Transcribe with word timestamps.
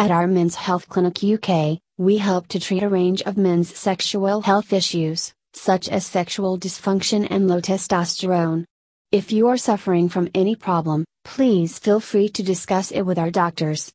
At 0.00 0.12
our 0.12 0.28
Men's 0.28 0.54
Health 0.54 0.88
Clinic 0.88 1.24
UK, 1.24 1.80
we 1.98 2.18
help 2.18 2.46
to 2.48 2.60
treat 2.60 2.84
a 2.84 2.88
range 2.88 3.20
of 3.22 3.36
men's 3.36 3.76
sexual 3.76 4.42
health 4.42 4.72
issues, 4.72 5.32
such 5.54 5.88
as 5.88 6.06
sexual 6.06 6.56
dysfunction 6.56 7.26
and 7.28 7.48
low 7.48 7.60
testosterone. 7.60 8.64
If 9.10 9.32
you 9.32 9.48
are 9.48 9.56
suffering 9.56 10.08
from 10.08 10.28
any 10.36 10.54
problem, 10.54 11.04
please 11.24 11.80
feel 11.80 11.98
free 11.98 12.28
to 12.28 12.44
discuss 12.44 12.92
it 12.92 13.02
with 13.02 13.18
our 13.18 13.32
doctors. 13.32 13.86